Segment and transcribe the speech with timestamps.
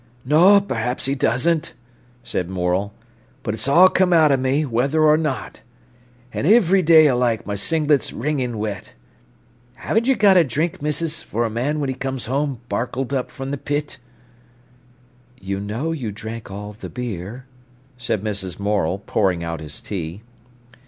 [0.25, 1.75] "No, perhaps he doesn't,"
[2.23, 2.91] said Morel;
[3.43, 5.61] "but it's all come out of me, whether or not.
[6.33, 8.93] An' iv'ry day alike my singlet's wringin' wet.
[9.83, 13.29] 'Aven't you got a drink, Missis, for a man when he comes home barkled up
[13.29, 13.99] from the pit?"
[15.39, 17.45] "You know you drank all the beer,"
[17.99, 18.59] said Mrs.
[18.59, 20.23] Morel, pouring out his tea.